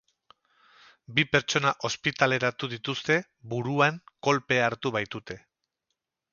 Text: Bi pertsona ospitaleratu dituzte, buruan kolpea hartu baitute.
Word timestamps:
Bi 1.17 1.25
pertsona 1.33 1.73
ospitaleratu 1.89 2.71
dituzte, 2.73 3.19
buruan 3.55 4.03
kolpea 4.29 4.67
hartu 4.71 4.97
baitute. 4.99 5.41